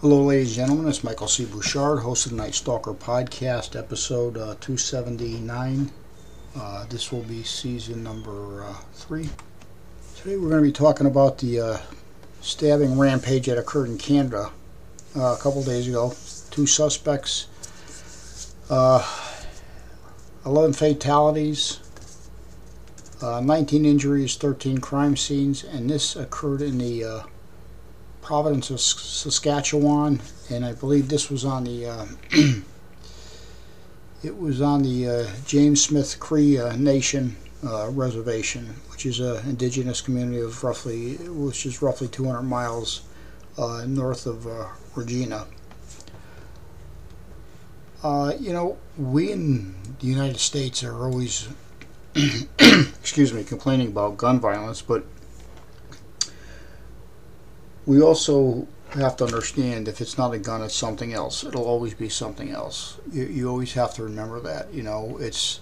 Hello, 0.00 0.22
ladies 0.22 0.56
and 0.56 0.66
gentlemen. 0.66 0.88
It's 0.88 1.04
Michael 1.04 1.28
C. 1.28 1.44
Bouchard, 1.44 1.98
host 1.98 2.24
of 2.24 2.32
the 2.32 2.38
Night 2.38 2.54
Stalker 2.54 2.94
podcast, 2.94 3.78
episode 3.78 4.38
uh, 4.38 4.56
279. 4.58 5.90
Uh, 6.56 6.86
this 6.86 7.12
will 7.12 7.20
be 7.24 7.42
season 7.42 8.02
number 8.02 8.64
uh, 8.64 8.72
three. 8.94 9.28
Today, 10.16 10.38
we're 10.38 10.48
going 10.48 10.62
to 10.62 10.68
be 10.68 10.72
talking 10.72 11.06
about 11.06 11.36
the 11.36 11.60
uh, 11.60 11.78
stabbing 12.40 12.98
rampage 12.98 13.44
that 13.44 13.58
occurred 13.58 13.90
in 13.90 13.98
Canada 13.98 14.50
uh, 15.14 15.36
a 15.38 15.38
couple 15.38 15.62
days 15.62 15.86
ago. 15.86 16.14
Two 16.50 16.66
suspects, 16.66 17.48
uh, 18.70 19.06
11 20.46 20.72
fatalities, 20.72 21.78
19 23.20 23.84
injuries, 23.84 24.34
13 24.36 24.78
crime 24.78 25.14
scenes, 25.14 25.62
and 25.62 25.90
this 25.90 26.16
occurred 26.16 26.62
in 26.62 26.78
the 26.78 27.22
Providence 28.30 28.68
Saskatchewan, 28.80 30.20
and 30.50 30.64
I 30.64 30.72
believe 30.72 31.08
this 31.08 31.28
was 31.32 31.44
on 31.44 31.64
the 31.64 31.86
uh, 31.86 32.06
it 34.22 34.38
was 34.38 34.62
on 34.62 34.84
the 34.84 35.08
uh, 35.08 35.26
James 35.46 35.82
Smith 35.82 36.20
Cree 36.20 36.56
uh, 36.56 36.76
Nation 36.76 37.34
uh, 37.66 37.90
reservation, 37.90 38.76
which 38.92 39.04
is 39.04 39.18
an 39.18 39.38
indigenous 39.48 40.00
community 40.00 40.40
of 40.40 40.62
roughly 40.62 41.16
which 41.16 41.66
is 41.66 41.82
roughly 41.82 42.06
200 42.06 42.42
miles 42.42 43.02
uh, 43.58 43.84
north 43.84 44.26
of 44.28 44.46
Regina. 44.94 45.48
you 48.38 48.52
know, 48.52 48.78
we 48.96 49.32
in 49.32 49.74
the 49.98 50.06
United 50.06 50.38
States 50.38 50.84
are 50.84 51.02
always, 51.02 51.48
excuse 52.60 53.32
me, 53.32 53.42
complaining 53.42 53.88
about 53.88 54.16
gun 54.16 54.38
violence, 54.38 54.82
but 54.82 55.04
we 57.86 58.00
also 58.00 58.66
have 58.90 59.16
to 59.16 59.24
understand 59.24 59.88
if 59.88 60.00
it's 60.00 60.18
not 60.18 60.34
a 60.34 60.38
gun, 60.38 60.62
it's 60.62 60.74
something 60.74 61.12
else. 61.12 61.44
It'll 61.44 61.64
always 61.64 61.94
be 61.94 62.08
something 62.08 62.50
else. 62.50 62.98
You, 63.12 63.24
you 63.24 63.48
always 63.48 63.72
have 63.74 63.94
to 63.94 64.02
remember 64.02 64.40
that. 64.40 64.72
You 64.72 64.82
know, 64.82 65.16
it's 65.20 65.60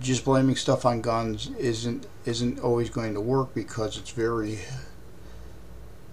just 0.00 0.24
blaming 0.24 0.56
stuff 0.56 0.84
on 0.84 1.00
guns 1.00 1.50
isn't 1.58 2.06
isn't 2.24 2.60
always 2.60 2.90
going 2.90 3.14
to 3.14 3.20
work 3.20 3.54
because 3.54 3.96
it's 3.96 4.10
very 4.10 4.60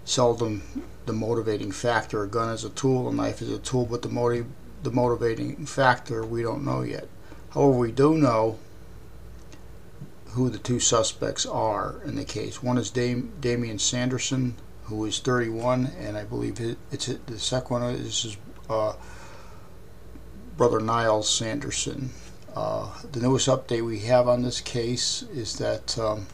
seldom 0.05 0.63
the 1.05 1.13
motivating 1.13 1.71
factor. 1.71 2.23
A 2.23 2.27
gun 2.27 2.49
is 2.49 2.63
a 2.63 2.69
tool, 2.69 3.09
a 3.09 3.13
knife 3.13 3.41
is 3.41 3.49
a 3.49 3.59
tool, 3.59 3.85
but 3.85 4.01
the 4.01 4.09
motive 4.09 4.47
the 4.83 4.91
motivating 4.91 5.65
factor 5.65 6.25
we 6.25 6.41
don't 6.41 6.65
know 6.65 6.81
yet. 6.81 7.07
However, 7.51 7.77
we 7.77 7.91
do 7.91 8.15
know 8.15 8.59
who 10.31 10.49
the 10.49 10.57
two 10.57 10.79
suspects 10.79 11.45
are 11.45 12.01
in 12.05 12.15
the 12.15 12.25
case. 12.25 12.63
One 12.63 12.77
is 12.77 12.89
Dam- 12.89 13.31
Damien 13.39 13.77
Sanderson, 13.77 14.55
who 14.85 15.05
is 15.05 15.19
31, 15.19 15.91
and 15.99 16.17
I 16.17 16.23
believe 16.23 16.59
it's 16.91 17.05
the 17.07 17.39
second 17.39 17.81
one 17.81 17.93
This 17.93 18.05
is 18.07 18.23
his 18.23 18.37
uh, 18.69 18.93
brother 20.57 20.79
Myles 20.79 21.29
Sanderson. 21.29 22.11
Uh, 22.55 22.89
the 23.11 23.19
newest 23.19 23.47
update 23.47 23.83
we 23.83 23.99
have 23.99 24.27
on 24.27 24.43
this 24.43 24.61
case 24.61 25.23
is 25.33 25.57
that 25.57 25.97
um, 25.97 26.27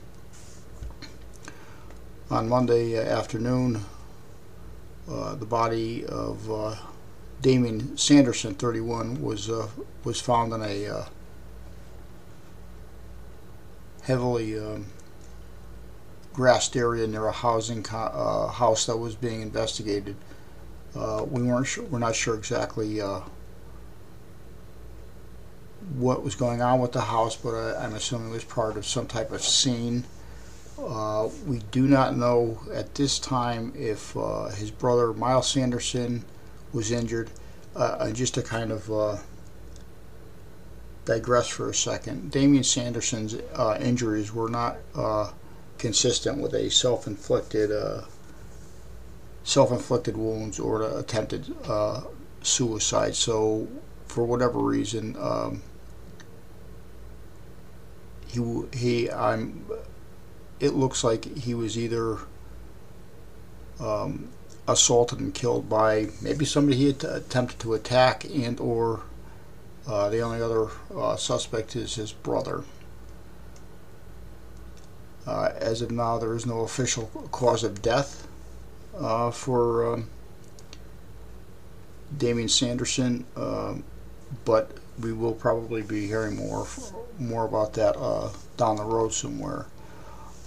on 2.29 2.49
Monday 2.49 2.97
afternoon, 2.97 3.85
uh, 5.09 5.35
the 5.35 5.45
body 5.45 6.05
of 6.05 6.51
uh, 6.51 6.75
Damien 7.41 7.97
Sanderson, 7.97 8.53
31, 8.55 9.21
was 9.21 9.49
uh, 9.49 9.67
was 10.03 10.19
found 10.19 10.53
in 10.53 10.61
a 10.61 10.87
uh, 10.87 11.05
heavily 14.03 14.59
um, 14.59 14.87
grassed 16.33 16.75
area 16.75 17.07
near 17.07 17.27
a 17.27 17.31
housing 17.31 17.85
uh, 17.91 18.47
house 18.47 18.85
that 18.85 18.97
was 18.97 19.15
being 19.15 19.41
investigated. 19.41 20.15
Uh, 20.95 21.25
we 21.29 21.43
weren't 21.43 21.67
sure, 21.67 21.83
we're 21.85 21.99
not 21.99 22.15
sure 22.15 22.35
exactly 22.35 23.01
uh, 23.01 23.21
what 25.95 26.23
was 26.23 26.35
going 26.35 26.61
on 26.61 26.79
with 26.79 26.91
the 26.91 27.01
house, 27.01 27.35
but 27.35 27.53
I, 27.53 27.85
am 27.85 27.93
assuming 27.93 28.29
it 28.29 28.33
was 28.33 28.43
part 28.43 28.77
of 28.77 28.85
some 28.85 29.07
type 29.07 29.31
of 29.31 29.41
scene. 29.41 30.03
Uh, 30.79 31.29
we 31.45 31.59
do 31.71 31.87
not 31.87 32.15
know 32.15 32.59
at 32.73 32.95
this 32.95 33.19
time 33.19 33.73
if 33.75 34.15
uh, 34.15 34.47
his 34.49 34.71
brother 34.71 35.13
Myles 35.13 35.49
Sanderson 35.49 36.23
was 36.71 36.91
injured. 36.91 37.29
Uh, 37.75 38.11
just 38.11 38.33
to 38.33 38.41
kind 38.41 38.71
of 38.71 39.23
digress 41.05 41.47
for 41.47 41.69
a 41.69 41.73
second, 41.73 42.31
Damien 42.31 42.63
Sanderson's 42.63 43.35
injuries 43.79 44.33
were 44.33 44.49
not 44.49 44.77
consistent 45.79 46.37
with 46.37 46.53
a 46.53 46.69
self-inflicted 46.69 47.71
uh, 47.71 48.01
self-inflicted 49.43 50.15
wounds 50.15 50.59
or 50.59 50.83
attempted 50.99 51.55
uh, 51.65 52.01
suicide. 52.43 53.15
So, 53.15 53.67
for 54.05 54.23
whatever 54.23 54.59
reason, 54.59 55.15
um, 55.19 55.61
he 58.27 58.63
he 58.73 59.11
I'm. 59.11 59.65
It 60.59 60.73
looks 60.73 61.03
like 61.03 61.37
he 61.37 61.53
was 61.53 61.77
either 61.77 62.17
um, 63.79 64.29
assaulted 64.67 65.19
and 65.19 65.33
killed 65.33 65.69
by 65.69 66.09
maybe 66.21 66.43
somebody 66.45 66.77
he 66.77 66.89
attempted 66.89 67.59
to 67.59 67.73
attack, 67.73 68.25
and 68.25 68.59
or 68.59 69.01
uh, 69.87 70.09
the 70.09 70.19
only 70.19 70.41
other 70.41 70.67
uh, 70.95 71.15
suspect 71.15 71.75
is 71.75 71.95
his 71.95 72.11
brother. 72.11 72.63
Uh, 75.29 75.53
as 75.59 75.83
of 75.83 75.91
now, 75.91 76.17
there 76.17 76.33
is 76.33 76.47
no 76.47 76.61
official 76.61 77.05
cause 77.31 77.63
of 77.63 77.83
death 77.83 78.27
uh, 78.97 79.29
for 79.29 79.93
um, 79.93 80.09
Damien 82.17 82.49
Sanderson, 82.49 83.23
um, 83.35 83.83
but 84.43 84.71
we 84.99 85.13
will 85.13 85.35
probably 85.35 85.83
be 85.83 86.07
hearing 86.07 86.35
more 86.35 86.65
more 87.19 87.45
about 87.45 87.73
that 87.73 87.95
uh, 87.95 88.31
down 88.57 88.77
the 88.77 88.83
road 88.83 89.13
somewhere. 89.13 89.67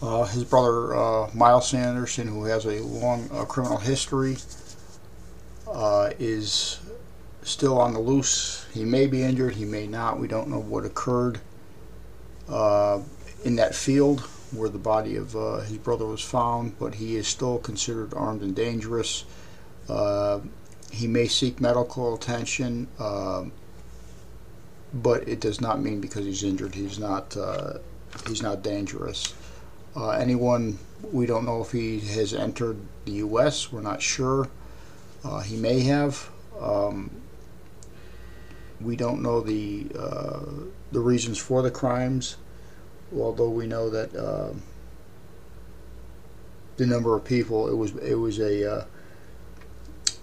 Uh, 0.02 0.24
his 0.24 0.42
brother 0.42 0.96
uh, 0.96 1.30
Myles 1.32 1.68
Sanderson, 1.68 2.26
who 2.26 2.46
has 2.46 2.64
a 2.66 2.82
long 2.82 3.30
uh, 3.32 3.44
criminal 3.44 3.78
history, 3.78 4.36
is 6.18 6.80
still 7.42 7.78
on 7.78 7.94
the 7.94 8.00
loose. 8.00 8.66
He 8.74 8.84
may 8.84 9.06
be 9.06 9.22
injured, 9.22 9.54
he 9.54 9.64
may 9.64 9.86
not. 9.86 10.18
We 10.18 10.26
don't 10.26 10.48
know 10.48 10.58
what 10.58 10.84
occurred 10.84 11.38
in 12.48 13.56
that 13.56 13.76
field 13.76 14.28
where 14.52 14.68
the 14.68 14.78
body 14.78 15.16
of 15.16 15.34
uh, 15.34 15.60
his 15.60 15.78
brother 15.78 16.04
was 16.04 16.20
found, 16.20 16.78
but 16.78 16.94
he 16.94 17.16
is 17.16 17.26
still 17.26 17.58
considered 17.58 18.12
armed 18.14 18.42
and 18.42 18.54
dangerous. 18.54 19.24
Uh, 19.88 20.40
he 20.90 21.06
may 21.06 21.26
seek 21.26 21.60
medical 21.60 22.14
attention, 22.14 22.86
uh, 22.98 23.44
but 24.92 25.26
it 25.26 25.40
does 25.40 25.60
not 25.60 25.80
mean 25.80 26.00
because 26.00 26.26
he's 26.26 26.44
injured 26.44 26.74
he's 26.74 26.98
not 26.98 27.34
uh, 27.36 27.74
he's 28.26 28.42
not 28.42 28.62
dangerous. 28.62 29.34
Uh, 29.96 30.10
anyone 30.10 30.78
we 31.10 31.26
don't 31.26 31.44
know 31.44 31.62
if 31.62 31.72
he 31.72 31.98
has 32.00 32.34
entered 32.34 32.76
the 33.06 33.12
U.S. 33.12 33.72
We're 33.72 33.80
not 33.80 34.02
sure. 34.02 34.48
Uh, 35.24 35.40
he 35.40 35.56
may 35.56 35.80
have. 35.80 36.28
Um, 36.60 37.10
we 38.80 38.96
don't 38.96 39.22
know 39.22 39.40
the 39.40 39.84
the 40.90 41.00
reasons 41.00 41.38
for 41.38 41.62
the 41.62 41.70
crimes 41.70 42.36
although 43.16 43.50
we 43.50 43.66
know 43.66 43.90
that 43.90 44.14
uh, 44.14 44.52
the 46.76 46.86
number 46.86 47.16
of 47.16 47.24
people 47.24 47.68
it 47.68 47.76
was 47.76 47.94
it 47.96 48.14
was 48.14 48.38
a 48.38 48.70
uh, 48.70 48.84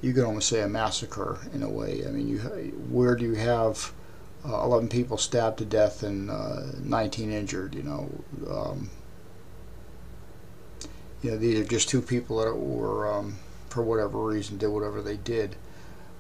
you 0.02 0.14
could 0.14 0.24
almost 0.24 0.48
say 0.48 0.62
a 0.62 0.68
massacre 0.68 1.40
in 1.54 1.62
a 1.62 1.70
way. 1.70 2.04
I 2.08 2.12
mean, 2.12 2.28
you 2.28 2.38
where 2.90 3.16
do 3.16 3.26
you 3.26 3.36
have 3.36 3.92
uh, 4.46 4.64
11 4.64 4.88
people 4.88 5.18
stabbed 5.18 5.58
to 5.60 5.66
death 5.66 6.04
and 6.04 6.30
uh, 6.32 6.62
19 6.82 7.32
injured? 7.32 7.76
You 7.76 7.84
know, 7.84 8.10
um, 8.50 8.90
you 11.22 11.32
know 11.32 11.38
these 11.38 11.60
are 11.60 11.66
just 11.66 11.90
two 11.90 12.02
people 12.02 12.38
that 12.38 12.56
were 12.56 13.12
um, 13.12 13.38
for 13.70 13.84
whatever 13.84 14.20
reason 14.20 14.58
did 14.58 14.68
whatever 14.68 15.02
they 15.02 15.18
did. 15.18 15.56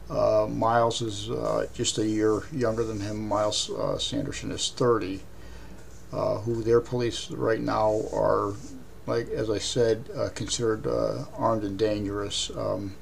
Uh, 0.09 0.47
Myles 0.49 1.01
is 1.01 1.29
uh, 1.29 1.67
just 1.73 1.99
a 1.99 2.05
year 2.05 2.41
younger 2.51 2.83
than 2.83 2.99
him. 2.99 3.27
Myles 3.27 3.69
Sanderson 3.99 4.51
is 4.51 4.71
30 4.71 5.21
uh, 6.11 6.39
who 6.39 6.63
their 6.63 6.81
police 6.81 7.29
right 7.31 7.61
now 7.61 8.01
are, 8.13 8.53
like 9.05 9.29
as 9.29 9.49
I 9.49 9.59
said, 9.59 10.09
uh, 10.15 10.29
considered 10.29 10.87
uh, 10.87 11.25
armed 11.37 11.63
and 11.63 11.77
dangerous. 11.77 12.51
Um, 12.55 12.95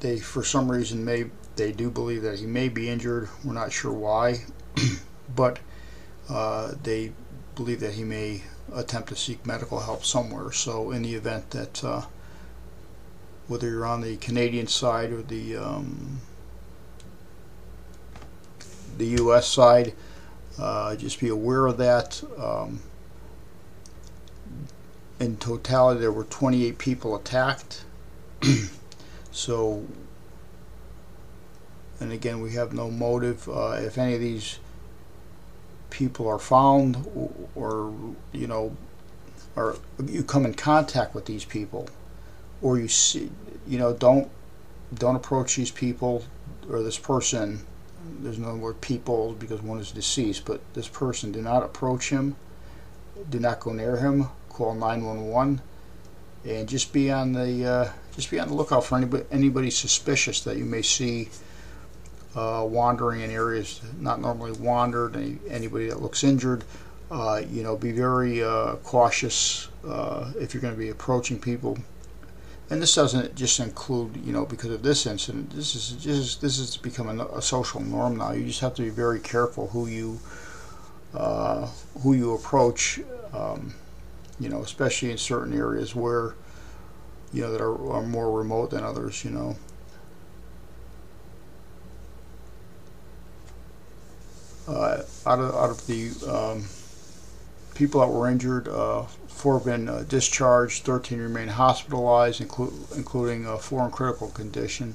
they, 0.00 0.18
for 0.18 0.42
some 0.42 0.70
reason, 0.70 1.04
may 1.04 1.26
they 1.56 1.72
do 1.72 1.90
believe 1.90 2.22
that 2.22 2.38
he 2.38 2.46
may 2.46 2.68
be 2.68 2.88
injured. 2.88 3.28
We're 3.44 3.54
not 3.54 3.72
sure 3.72 3.92
why, 3.92 4.44
but 5.34 5.58
uh, 6.28 6.74
they 6.82 7.12
believe 7.54 7.80
that 7.80 7.94
he 7.94 8.04
may 8.04 8.42
attempt 8.74 9.08
to 9.08 9.16
seek 9.16 9.46
medical 9.46 9.80
help 9.80 10.04
somewhere. 10.04 10.52
So, 10.52 10.90
in 10.90 11.02
the 11.02 11.14
event 11.14 11.50
that 11.50 11.82
uh, 11.82 12.02
whether 13.48 13.68
you're 13.68 13.86
on 13.86 14.00
the 14.00 14.16
Canadian 14.16 14.66
side 14.66 15.12
or 15.12 15.22
the 15.22 15.56
um, 15.56 16.20
the 18.98 19.06
U.S. 19.06 19.46
side, 19.46 19.94
uh, 20.58 20.96
just 20.96 21.20
be 21.20 21.28
aware 21.28 21.66
of 21.66 21.76
that. 21.78 22.22
Um, 22.38 22.80
in 25.18 25.36
totality, 25.38 26.00
there 26.00 26.12
were 26.12 26.24
28 26.24 26.76
people 26.78 27.16
attacked 27.16 27.84
so, 29.30 29.84
and 32.00 32.12
again, 32.12 32.40
we 32.40 32.52
have 32.52 32.72
no 32.72 32.90
motive. 32.90 33.48
Uh, 33.48 33.76
if 33.78 33.98
any 33.98 34.14
of 34.14 34.20
these 34.20 34.58
people 35.90 36.28
are 36.28 36.38
found, 36.38 37.06
or, 37.14 37.32
or 37.54 37.94
you 38.32 38.46
know, 38.46 38.76
or 39.54 39.76
you 40.04 40.22
come 40.22 40.44
in 40.44 40.54
contact 40.54 41.14
with 41.14 41.24
these 41.24 41.44
people, 41.44 41.88
or 42.60 42.78
you 42.78 42.88
see, 42.88 43.30
you 43.66 43.78
know, 43.78 43.92
don't 43.92 44.30
don't 44.94 45.16
approach 45.16 45.56
these 45.56 45.70
people 45.70 46.24
or 46.70 46.82
this 46.82 46.98
person. 46.98 47.64
There's 48.20 48.38
no 48.38 48.54
word 48.54 48.80
people 48.80 49.34
because 49.38 49.62
one 49.62 49.78
is 49.78 49.92
deceased, 49.92 50.44
but 50.44 50.60
this 50.74 50.88
person. 50.88 51.32
Do 51.32 51.42
not 51.42 51.62
approach 51.62 52.10
him. 52.10 52.36
Do 53.30 53.38
not 53.38 53.60
go 53.60 53.72
near 53.72 53.96
him. 53.96 54.28
Call 54.48 54.74
911, 54.74 55.60
and 56.46 56.68
just 56.68 56.92
be 56.92 57.10
on 57.10 57.32
the 57.32 57.66
uh, 57.66 57.92
just 58.14 58.30
be 58.30 58.40
on 58.40 58.48
the 58.48 58.54
lookout 58.54 58.84
for 58.84 58.96
anybody 58.96 59.24
anybody 59.30 59.70
suspicious 59.70 60.40
that 60.44 60.56
you 60.56 60.64
may 60.64 60.82
see 60.82 61.28
uh, 62.34 62.64
wandering 62.66 63.20
in 63.20 63.30
areas 63.30 63.80
not 63.98 64.20
normally 64.20 64.52
wandered. 64.52 65.16
Any, 65.16 65.38
anybody 65.48 65.88
that 65.88 66.00
looks 66.00 66.24
injured. 66.24 66.64
Uh, 67.10 67.40
you 67.48 67.62
know, 67.62 67.76
be 67.76 67.92
very 67.92 68.42
uh, 68.42 68.74
cautious 68.82 69.68
uh, 69.86 70.32
if 70.40 70.52
you're 70.52 70.60
going 70.60 70.74
to 70.74 70.78
be 70.78 70.88
approaching 70.88 71.38
people. 71.38 71.78
And 72.68 72.82
this 72.82 72.94
doesn't 72.96 73.36
just 73.36 73.60
include, 73.60 74.16
you 74.24 74.32
know, 74.32 74.44
because 74.44 74.70
of 74.70 74.82
this 74.82 75.06
incident. 75.06 75.50
This 75.50 75.76
is 75.76 75.92
just 75.92 76.40
this 76.40 76.58
is 76.58 76.76
becoming 76.76 77.20
a, 77.20 77.40
social 77.40 77.80
norm 77.80 78.16
now. 78.16 78.32
You 78.32 78.44
just 78.44 78.60
have 78.60 78.74
to 78.74 78.82
be 78.82 78.88
very 78.88 79.20
careful 79.20 79.68
who 79.68 79.86
you 79.86 80.18
uh, 81.14 81.66
who 82.02 82.14
you 82.14 82.34
approach. 82.34 83.00
Um, 83.32 83.74
you 84.40 84.48
know, 84.48 84.62
especially 84.62 85.12
in 85.12 85.18
certain 85.18 85.56
areas 85.56 85.94
where 85.94 86.34
you 87.32 87.42
know 87.42 87.52
that 87.52 87.60
are, 87.60 87.92
are 87.92 88.02
more 88.02 88.36
remote 88.36 88.70
than 88.70 88.82
others. 88.82 89.24
You 89.24 89.30
know. 89.30 89.56
Uh, 94.66 95.02
out 95.24 95.38
of 95.38 95.54
out 95.54 95.70
of 95.70 95.86
the 95.86 96.10
um, 96.28 96.64
people 97.76 98.00
that 98.00 98.08
were 98.08 98.28
injured, 98.28 98.68
uh, 98.68 99.02
four 99.28 99.58
have 99.58 99.66
been 99.66 99.88
uh, 99.88 100.04
discharged, 100.08 100.82
13 100.84 101.20
remain 101.20 101.48
hospitalized, 101.48 102.40
inclu 102.40 102.72
including 102.96 103.46
uh, 103.46 103.56
four 103.56 103.84
in 103.84 103.90
critical 103.90 104.28
condition. 104.28 104.94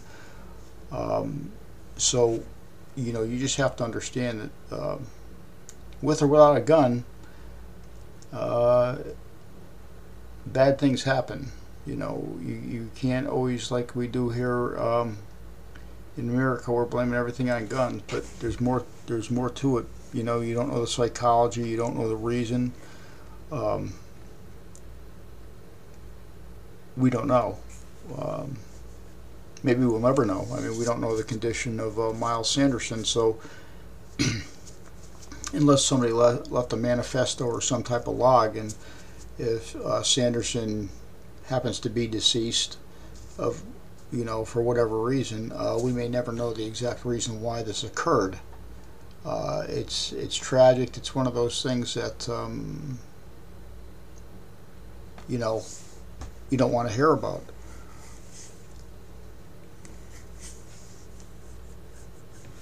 Um, 0.92 1.52
so, 1.96 2.44
you 2.96 3.14
know, 3.14 3.24
you 3.24 3.38
just 3.40 3.56
have 3.58 3.76
to 3.78 3.84
understand 3.84 4.50
that 4.70 4.78
um, 4.78 5.06
with 6.02 6.22
or 6.22 6.28
without 6.28 6.58
a 6.58 6.62
gun, 6.62 7.06
uh, 8.34 8.98
bad 10.48 10.80
things 10.80 11.04
happen. 11.04 11.52
You 11.86 11.96
know, 11.96 12.38
you, 12.42 12.56
you 12.56 12.90
can't 12.96 13.28
always, 13.28 13.72
like 13.72 13.96
we 13.96 14.08
do 14.08 14.30
here 14.30 14.78
um, 14.78 15.20
in 16.18 16.30
America, 16.30 16.72
we're 16.72 16.86
blaming 16.86 17.14
everything 17.14 17.50
on 17.50 17.68
guns, 17.68 18.02
but 18.08 18.26
there's 18.40 18.60
more. 18.60 18.84
There's 19.08 19.32
more 19.32 19.50
to 19.50 19.80
it 19.80 19.86
you 20.14 20.24
know, 20.24 20.42
you 20.42 20.54
don't 20.54 20.72
know 20.72 20.82
the 20.82 20.88
psychology, 20.88 21.68
you 21.68 21.78
don't 21.78 21.98
know 21.98 22.08
the 22.08 22.16
reason. 22.16 22.74
Um, 23.52 23.94
we 26.98 27.10
don't 27.10 27.28
know. 27.28 27.58
Um, 28.18 28.58
maybe 29.64 29.86
we'll 29.86 30.00
never 30.00 30.26
know. 30.26 30.48
I 30.54 30.60
mean, 30.60 30.78
we 30.78 30.86
don't 30.86 31.02
know 31.02 31.16
the 31.16 31.24
condition 31.24 31.80
of 31.80 32.00
uh, 32.00 32.14
Myles 32.14 32.50
Sanderson, 32.50 33.06
so 33.06 33.40
unless 35.54 35.86
somebody 35.86 36.12
le 36.12 36.44
left 36.50 36.74
a 36.74 36.78
manifesto 36.78 37.46
or 37.46 37.62
some 37.62 37.84
type 37.84 38.08
of 38.08 38.16
log, 38.16 38.58
and 38.58 38.74
if 39.38 39.76
uh, 39.78 40.04
Sanderson 40.04 40.90
happens 41.46 41.80
to 41.80 41.90
be 41.90 42.08
deceased 42.08 42.78
of, 43.38 43.64
you 44.12 44.26
know, 44.26 44.46
for 44.46 44.62
whatever 44.62 45.00
reason, 45.00 45.52
uh, 45.54 45.78
we 45.82 45.92
may 45.92 46.08
never 46.08 46.32
know 46.32 46.54
the 46.54 46.66
exact 46.66 47.06
reason 47.06 47.42
why 47.42 47.64
this 47.64 47.84
occurred. 47.84 48.40
Uh, 49.26 49.66
it's 49.68 50.12
it's 50.14 50.36
tragic. 50.36 50.98
It's 50.98 51.14
one 51.14 51.28
of 51.28 51.36
those 51.36 51.62
things 51.62 51.94
that 51.94 52.28
um, 52.28 52.98
you 55.30 55.38
know 55.38 55.64
you 56.50 56.58
don't 56.58 56.72
want 56.72 56.90
to 56.90 56.96
hear 56.96 57.12
about. 57.12 57.44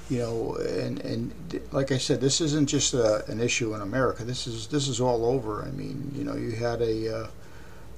You 0.10 0.20
know, 0.20 0.56
and 0.56 1.00
and 1.00 1.62
like 1.72 1.92
I 1.92 1.98
said, 1.98 2.20
this 2.20 2.42
isn't 2.42 2.68
just 2.68 2.94
a, 2.94 3.24
an 3.32 3.40
issue 3.40 3.74
in 3.76 3.82
America. 3.82 4.24
This 4.26 4.46
is 4.48 4.68
this 4.68 4.88
is 4.88 5.00
all 5.00 5.26
over. 5.26 5.64
I 5.64 5.70
mean, 5.70 6.12
you 6.16 6.24
know, 6.26 6.36
you 6.36 6.52
had 6.52 6.82
a, 6.82 7.22
uh, 7.22 7.28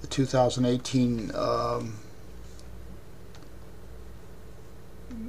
a 0.04 0.08
2018 0.08 1.32
um, 1.34 1.94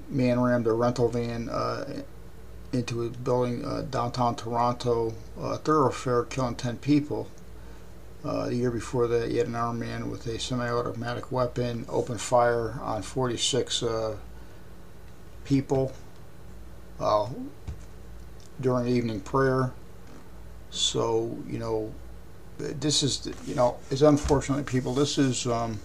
man 0.08 0.40
rammed 0.40 0.66
a 0.66 0.72
rental 0.72 1.08
van 1.08 1.48
uh, 1.48 2.02
into 2.72 3.04
a 3.04 3.10
building 3.10 3.64
uh, 3.64 3.82
downtown 3.82 4.34
Toronto, 4.34 5.14
uh, 5.40 5.58
thoroughfare, 5.58 6.24
killing 6.24 6.54
10 6.54 6.78
people. 6.78 7.28
Uh, 8.24 8.46
the 8.46 8.54
year 8.54 8.70
before 8.70 9.06
that, 9.08 9.30
you 9.30 9.38
had 9.38 9.48
an 9.48 9.54
armed 9.54 9.80
man 9.80 10.10
with 10.10 10.26
a 10.26 10.38
semi-automatic 10.38 11.32
weapon 11.32 11.84
open 11.88 12.16
fire 12.16 12.78
on 12.80 13.02
46 13.02 13.82
uh, 13.82 14.16
people 15.44 15.92
uh, 17.00 17.28
during 18.60 18.86
evening 18.86 19.20
prayer. 19.20 19.72
So, 20.70 21.36
you 21.48 21.58
know, 21.58 21.92
this 22.58 23.02
is, 23.02 23.28
you 23.46 23.54
know, 23.54 23.76
it's 23.90 24.02
unfortunately, 24.02 24.64
people. 24.64 24.94
This 24.94 25.18
is, 25.18 25.46
um, 25.46 25.80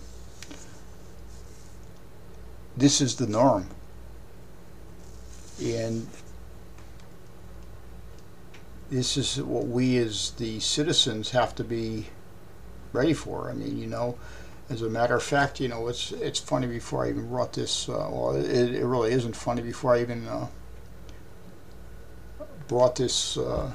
this 2.77 3.01
is 3.01 3.15
the 3.15 3.25
norm. 3.25 3.67
And 5.59 6.07
this 8.89 9.17
is 9.17 9.41
what 9.41 9.67
we 9.67 9.97
as 9.97 10.31
the 10.31 10.59
citizens 10.59 11.31
have 11.31 11.53
to 11.55 11.63
be 11.63 12.07
ready 12.93 13.13
for. 13.13 13.49
I 13.49 13.53
mean, 13.53 13.77
you 13.77 13.87
know, 13.87 14.17
as 14.69 14.81
a 14.81 14.89
matter 14.89 15.15
of 15.15 15.23
fact, 15.23 15.59
you 15.59 15.67
know, 15.67 15.87
it's 15.87 16.11
it's 16.13 16.39
funny 16.39 16.67
before 16.67 17.05
I 17.05 17.09
even 17.09 17.27
brought 17.27 17.53
this. 17.53 17.89
Uh, 17.89 18.07
well, 18.11 18.35
it, 18.35 18.75
it 18.75 18.85
really 18.85 19.11
isn't 19.11 19.35
funny 19.35 19.61
before 19.61 19.95
I 19.95 20.01
even 20.01 20.27
uh, 20.27 20.47
brought 22.67 22.95
this 22.95 23.37
uh, 23.37 23.71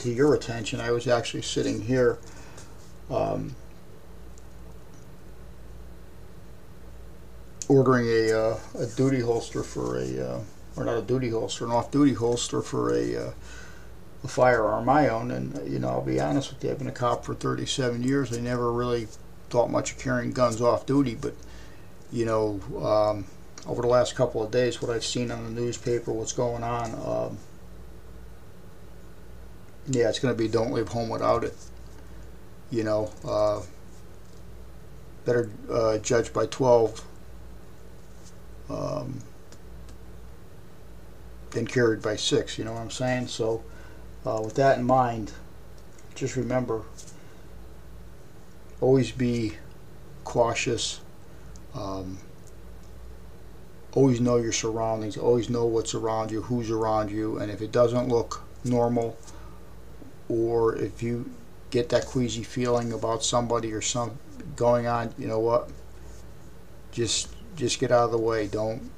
to 0.00 0.10
your 0.10 0.34
attention. 0.34 0.80
I 0.80 0.90
was 0.90 1.06
actually 1.06 1.42
sitting 1.42 1.80
here. 1.82 2.18
Um, 3.10 3.56
ordering 7.68 8.06
a, 8.08 8.32
uh, 8.32 8.58
a 8.78 8.86
duty 8.96 9.20
holster 9.20 9.62
for 9.62 9.98
a 9.98 10.26
uh, 10.26 10.40
or 10.78 10.84
not 10.84 10.96
a 10.96 11.02
duty 11.02 11.30
holster, 11.30 11.64
an 11.64 11.72
off-duty 11.72 12.14
holster 12.14 12.62
for 12.62 12.94
a, 12.94 13.16
uh, 13.16 13.30
a 14.22 14.28
firearm 14.28 14.84
my 14.84 15.08
own. 15.08 15.30
And 15.30 15.70
you 15.70 15.78
know, 15.78 15.88
I'll 15.88 16.02
be 16.02 16.20
honest 16.20 16.52
with 16.52 16.62
you, 16.62 16.70
I've 16.70 16.78
been 16.78 16.86
a 16.86 16.92
cop 16.92 17.24
for 17.24 17.34
37 17.34 18.02
years. 18.02 18.36
I 18.36 18.40
never 18.40 18.72
really 18.72 19.08
thought 19.50 19.70
much 19.70 19.92
of 19.92 19.98
carrying 19.98 20.32
guns 20.32 20.60
off 20.60 20.86
duty, 20.86 21.16
but 21.16 21.34
you 22.12 22.24
know, 22.24 22.60
um, 22.80 23.24
over 23.66 23.82
the 23.82 23.88
last 23.88 24.14
couple 24.14 24.42
of 24.42 24.50
days, 24.50 24.80
what 24.80 24.90
I've 24.90 25.04
seen 25.04 25.30
on 25.30 25.44
the 25.44 25.60
newspaper, 25.60 26.12
what's 26.12 26.32
going 26.32 26.62
on, 26.62 26.94
um, 26.94 27.38
yeah, 29.88 30.08
it's 30.08 30.18
going 30.18 30.34
to 30.34 30.38
be 30.38 30.48
don't 30.48 30.72
leave 30.72 30.88
home 30.88 31.08
without 31.08 31.44
it. 31.44 31.54
You 32.70 32.84
know, 32.84 33.10
uh, 33.26 33.62
better 35.24 35.50
uh, 35.70 35.98
judge 35.98 36.32
by 36.32 36.46
12 36.46 37.04
um, 38.70 39.20
than 41.50 41.66
carried 41.66 42.02
by 42.02 42.16
six. 42.16 42.58
You 42.58 42.64
know 42.64 42.72
what 42.72 42.80
I'm 42.80 42.90
saying? 42.90 43.28
So, 43.28 43.62
uh, 44.26 44.40
with 44.44 44.54
that 44.56 44.78
in 44.78 44.84
mind, 44.84 45.32
just 46.14 46.36
remember 46.36 46.84
always 48.80 49.10
be 49.10 49.54
cautious. 50.24 51.00
Um, 51.74 52.18
always 53.92 54.20
know 54.20 54.36
your 54.36 54.52
surroundings. 54.52 55.16
Always 55.16 55.50
know 55.50 55.66
what's 55.66 55.94
around 55.94 56.30
you, 56.30 56.42
who's 56.42 56.70
around 56.70 57.10
you, 57.10 57.38
and 57.38 57.50
if 57.50 57.60
it 57.60 57.72
doesn't 57.72 58.08
look 58.08 58.42
normal, 58.64 59.16
or 60.28 60.76
if 60.76 61.02
you 61.02 61.30
get 61.70 61.88
that 61.90 62.06
queasy 62.06 62.42
feeling 62.42 62.92
about 62.92 63.22
somebody 63.22 63.72
or 63.72 63.80
some 63.80 64.18
going 64.56 64.86
on, 64.86 65.14
you 65.18 65.26
know 65.26 65.40
what? 65.40 65.70
Just 66.92 67.28
just 67.56 67.80
get 67.80 67.90
out 67.90 68.04
of 68.04 68.10
the 68.12 68.18
way. 68.18 68.46
Don't 68.46 68.90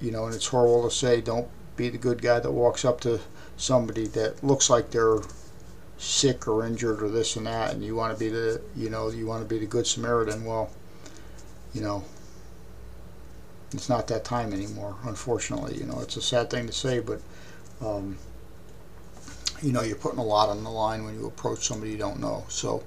you 0.00 0.10
know? 0.10 0.26
And 0.26 0.34
it's 0.34 0.46
horrible 0.46 0.88
to 0.88 0.94
say, 0.94 1.20
don't 1.20 1.48
be 1.76 1.88
the 1.88 1.98
good 1.98 2.22
guy 2.22 2.40
that 2.40 2.50
walks 2.52 2.84
up 2.84 3.00
to 3.02 3.20
somebody 3.56 4.06
that 4.08 4.42
looks 4.44 4.70
like 4.70 4.90
they're 4.90 5.20
sick 5.98 6.46
or 6.48 6.66
injured 6.66 7.02
or 7.02 7.08
this 7.08 7.36
and 7.36 7.46
that 7.46 7.72
and 7.74 7.84
you 7.84 7.94
want 7.94 8.12
to 8.12 8.18
be 8.18 8.28
the 8.28 8.60
you 8.76 8.90
know 8.90 9.10
you 9.10 9.26
want 9.26 9.42
to 9.42 9.48
be 9.48 9.58
the 9.58 9.66
good 9.66 9.86
Samaritan 9.86 10.44
well 10.44 10.70
you 11.74 11.80
know 11.80 12.04
it's 13.72 13.88
not 13.88 14.06
that 14.08 14.24
time 14.24 14.52
anymore 14.52 14.96
unfortunately 15.04 15.76
you 15.76 15.84
know 15.84 15.98
it's 16.00 16.16
a 16.16 16.22
sad 16.22 16.50
thing 16.50 16.66
to 16.66 16.72
say 16.72 17.00
but 17.00 17.20
um, 17.80 18.16
you 19.62 19.72
know 19.72 19.82
you're 19.82 19.96
putting 19.96 20.18
a 20.18 20.24
lot 20.24 20.48
on 20.48 20.62
the 20.64 20.70
line 20.70 21.04
when 21.04 21.14
you 21.18 21.26
approach 21.26 21.66
somebody 21.66 21.92
you 21.92 21.98
don't 21.98 22.20
know 22.20 22.44
so 22.48 22.82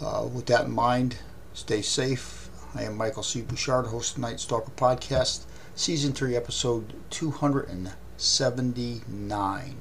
Uh, 0.00 0.26
with 0.36 0.46
that 0.46 0.66
in 0.66 0.72
mind, 0.72 1.16
stay 1.54 1.82
safe. 1.82 2.50
I 2.74 2.84
am 2.84 2.96
Michael 2.96 3.22
C. 3.22 3.42
Bouchard, 3.42 3.86
host 3.88 4.16
of 4.16 4.22
Night 4.22 4.40
Stalker 4.40 4.72
Podcast, 4.76 5.40
Season 5.78 6.12
3, 6.12 6.34
Episode 6.34 6.92
279. 7.10 9.76